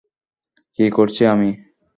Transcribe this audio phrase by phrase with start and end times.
[0.79, 1.49] কী করছি আমি?